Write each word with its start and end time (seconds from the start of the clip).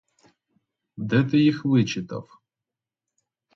Де 0.97 1.23
ти 1.23 1.37
їх 1.39 1.65
вичитав? 1.65 2.39